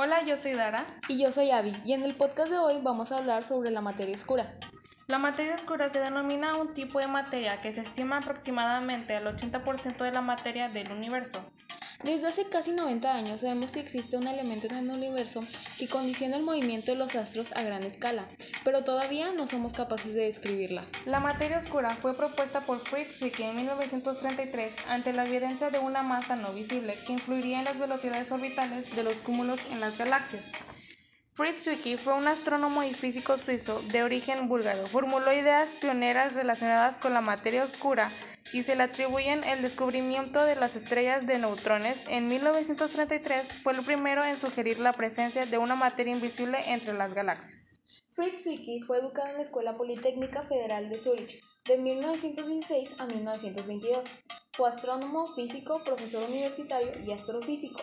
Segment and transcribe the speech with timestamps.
[0.00, 0.86] Hola, yo soy Dara.
[1.08, 3.80] Y yo soy Abby, y en el podcast de hoy vamos a hablar sobre la
[3.80, 4.54] materia oscura.
[5.08, 10.04] La materia oscura se denomina un tipo de materia que se estima aproximadamente al 80%
[10.04, 11.40] de la materia del universo.
[12.04, 15.44] Desde hace casi 90 años sabemos que existe un elemento en el universo
[15.78, 18.24] que condiciona el movimiento de los astros a gran escala,
[18.62, 20.84] pero todavía no somos capaces de describirla.
[21.06, 26.02] La materia oscura fue propuesta por Fritz Zwicky en 1933 ante la evidencia de una
[26.02, 30.67] masa no visible que influiría en las velocidades orbitales de los cúmulos en las galaxias.
[31.38, 34.88] Fritz Zwicky fue un astrónomo y físico suizo de origen búlgaro.
[34.88, 38.10] Formuló ideas pioneras relacionadas con la materia oscura
[38.52, 42.08] y se le atribuyen el descubrimiento de las estrellas de neutrones.
[42.08, 47.14] En 1933 fue el primero en sugerir la presencia de una materia invisible entre las
[47.14, 47.84] galaxias.
[48.10, 54.08] Fritz Zwicky fue educado en la Escuela Politécnica Federal de Zúrich de 1916 a 1922.
[54.54, 57.80] Fue astrónomo, físico, profesor universitario y astrofísico.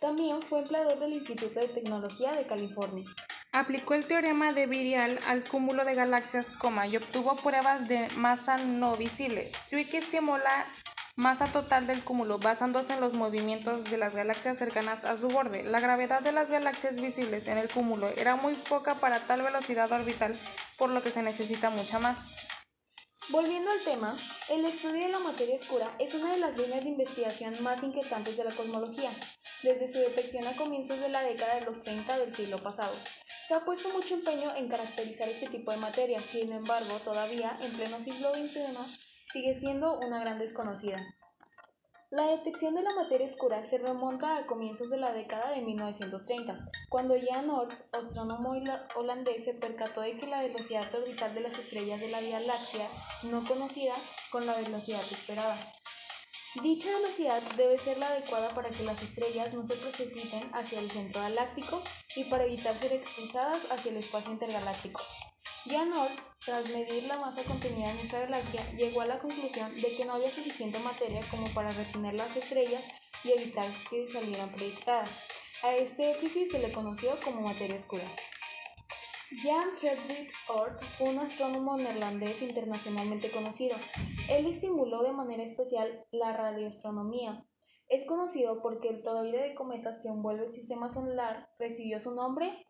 [0.00, 3.04] También fue empleador del Instituto de Tecnología de California.
[3.52, 6.48] Aplicó el teorema de Virial al cúmulo de galaxias,
[6.90, 9.52] y obtuvo pruebas de masa no visible.
[9.68, 10.66] Zwicky estimó la
[11.16, 15.62] masa total del cúmulo basándose en los movimientos de las galaxias cercanas a su borde.
[15.62, 19.92] La gravedad de las galaxias visibles en el cúmulo era muy poca para tal velocidad
[19.92, 20.36] orbital,
[20.76, 22.43] por lo que se necesita mucha más.
[23.30, 24.16] Volviendo al tema,
[24.50, 28.36] el estudio de la materia oscura es una de las líneas de investigación más inquietantes
[28.36, 29.10] de la cosmología,
[29.62, 32.94] desde su detección a comienzos de la década de los 30 del siglo pasado.
[33.48, 37.72] Se ha puesto mucho empeño en caracterizar este tipo de materia, sin embargo, todavía, en
[37.72, 38.76] pleno siglo XXI,
[39.32, 41.02] sigue siendo una gran desconocida.
[42.14, 46.70] La detección de la materia oscura se remonta a comienzos de la década de 1930,
[46.88, 48.54] cuando Jan Oort, astrónomo
[48.94, 52.88] holandés, se percató de que la velocidad orbital de las estrellas de la Vía Láctea
[53.24, 53.94] no conocida
[54.30, 55.58] con la velocidad esperada.
[56.62, 60.92] Dicha velocidad debe ser la adecuada para que las estrellas no se precipiten hacia el
[60.92, 61.82] centro galáctico
[62.14, 65.02] y para evitar ser expulsadas hacia el espacio intergaláctico.
[65.66, 66.12] Oort,
[66.44, 70.12] tras medir la masa contenida en nuestra galaxia, llegó a la conclusión de que no
[70.12, 72.84] había suficiente materia como para retener las estrellas
[73.24, 75.10] y evitar que salieran proyectadas.
[75.62, 78.04] A este déficit se le conoció como materia oscura.
[79.42, 83.74] Jan Hedwig Oort fue un astrónomo neerlandés internacionalmente conocido.
[84.28, 87.42] Él estimuló de manera especial la radioastronomía.
[87.88, 92.64] Es conocido porque el toroide de cometas que envuelve el sistema solar recibió su nombre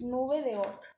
[0.00, 0.97] Nube de Oort.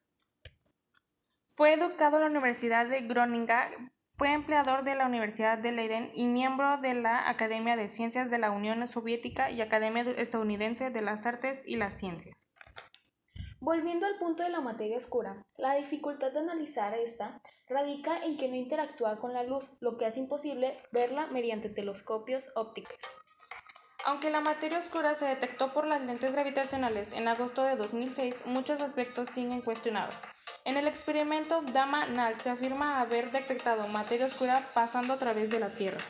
[1.52, 6.26] Fue educado en la Universidad de Groningen, fue empleador de la Universidad de Leiden y
[6.26, 11.26] miembro de la Academia de Ciencias de la Unión Soviética y Academia Estadounidense de las
[11.26, 12.36] Artes y las Ciencias.
[13.58, 18.48] Volviendo al punto de la materia oscura, la dificultad de analizar esta radica en que
[18.48, 22.94] no interactúa con la luz, lo que hace imposible verla mediante telescopios ópticos.
[24.06, 28.80] Aunque la materia oscura se detectó por las lentes gravitacionales en agosto de 2006, muchos
[28.80, 30.14] aspectos siguen cuestionados.
[30.64, 35.74] En el experimento Dama-Nall se afirma haber detectado materia oscura pasando a través de la
[35.74, 36.00] Tierra.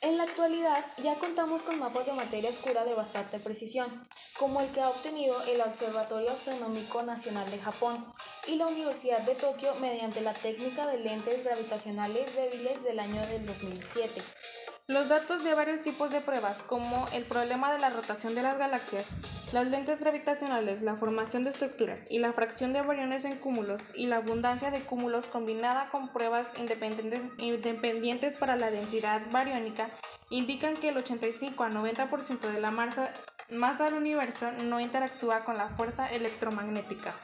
[0.00, 4.68] En la actualidad ya contamos con mapas de materia oscura de bastante precisión, como el
[4.70, 8.06] que ha obtenido el Observatorio Astronómico Nacional de Japón
[8.46, 13.44] y la Universidad de Tokio mediante la técnica de lentes gravitacionales débiles del año del
[13.44, 14.22] 2007.
[14.90, 18.56] Los datos de varios tipos de pruebas, como el problema de la rotación de las
[18.56, 19.04] galaxias,
[19.52, 24.06] las lentes gravitacionales, la formación de estructuras y la fracción de bariones en cúmulos y
[24.06, 29.90] la abundancia de cúmulos combinada con pruebas independientes para la densidad bariónica,
[30.30, 35.68] indican que el 85 a 90% de la masa del universo no interactúa con la
[35.68, 37.14] fuerza electromagnética.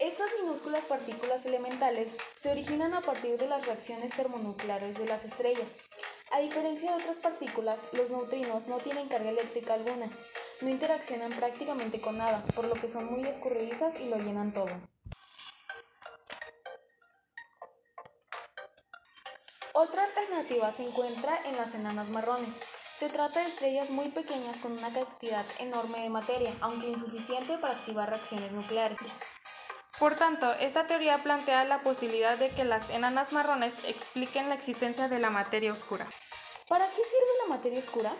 [0.00, 5.76] Estas minúsculas partículas elementales se originan a partir de las reacciones termonucleares de las estrellas.
[6.30, 10.08] A diferencia de otras partículas, los neutrinos no tienen carga eléctrica alguna,
[10.62, 14.70] no interaccionan prácticamente con nada, por lo que son muy escurridizas y lo llenan todo.
[19.74, 22.54] Otra alternativa se encuentra en las enanas marrones.
[22.98, 27.74] Se trata de estrellas muy pequeñas con una cantidad enorme de materia, aunque insuficiente para
[27.74, 28.98] activar reacciones nucleares.
[30.00, 35.08] Por tanto, esta teoría plantea la posibilidad de que las enanas marrones expliquen la existencia
[35.08, 36.08] de la materia oscura.
[36.68, 38.14] ¿Para qué sirve la materia oscura?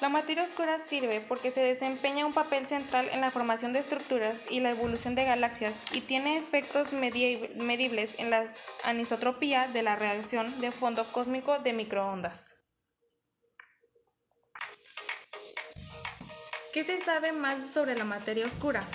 [0.00, 4.50] La materia oscura sirve porque se desempeña un papel central en la formación de estructuras
[4.50, 8.46] y la evolución de galaxias y tiene efectos medibles en la
[8.84, 12.54] anisotropía de la radiación de fondo cósmico de microondas.
[16.72, 18.86] ¿Qué se sabe más sobre la materia oscura?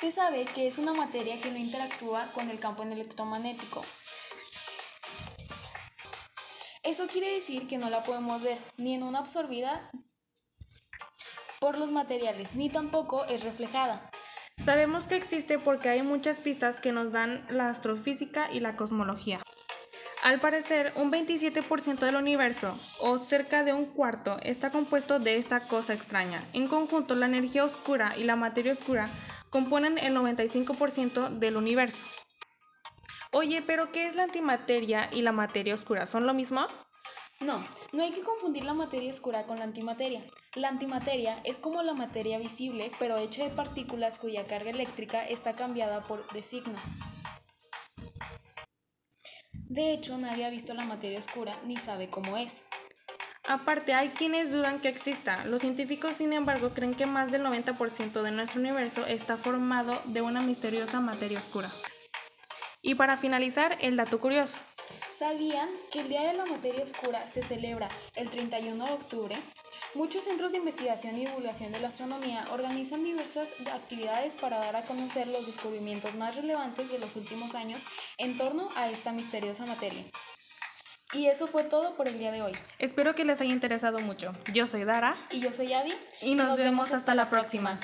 [0.00, 3.84] Se sabe que es una materia que no interactúa con el campo electromagnético.
[6.82, 9.90] Eso quiere decir que no la podemos ver ni en una absorbida
[11.60, 14.10] por los materiales, ni tampoco es reflejada.
[14.64, 19.42] Sabemos que existe porque hay muchas pistas que nos dan la astrofísica y la cosmología.
[20.22, 25.60] Al parecer, un 27% del universo, o cerca de un cuarto, está compuesto de esta
[25.60, 26.42] cosa extraña.
[26.54, 29.06] En conjunto, la energía oscura y la materia oscura
[29.50, 32.04] componen el 95% del universo.
[33.32, 36.06] Oye, pero ¿qué es la antimateria y la materia oscura?
[36.06, 36.66] ¿Son lo mismo?
[37.40, 40.22] No, no hay que confundir la materia oscura con la antimateria.
[40.54, 45.54] La antimateria es como la materia visible, pero hecha de partículas cuya carga eléctrica está
[45.54, 46.78] cambiada por de signo.
[49.52, 52.64] De hecho, nadie ha visto la materia oscura ni sabe cómo es.
[53.50, 55.44] Aparte, hay quienes dudan que exista.
[55.44, 60.22] Los científicos, sin embargo, creen que más del 90% de nuestro universo está formado de
[60.22, 61.68] una misteriosa materia oscura.
[62.80, 64.56] Y para finalizar, el dato curioso.
[65.12, 69.36] ¿Sabían que el Día de la Materia Oscura se celebra el 31 de octubre?
[69.96, 74.84] Muchos centros de investigación y divulgación de la astronomía organizan diversas actividades para dar a
[74.84, 77.80] conocer los descubrimientos más relevantes de los últimos años
[78.16, 80.04] en torno a esta misteriosa materia.
[81.12, 82.52] Y eso fue todo por el día de hoy.
[82.78, 84.32] Espero que les haya interesado mucho.
[84.52, 85.16] Yo soy Dara.
[85.30, 85.92] Y yo soy Abby.
[86.22, 87.78] Y nos, vemos, hasta, la próxima.